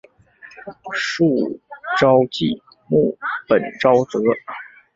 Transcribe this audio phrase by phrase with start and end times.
[0.95, 1.59] 树
[1.99, 3.15] 沼即木
[3.47, 4.19] 本沼泽。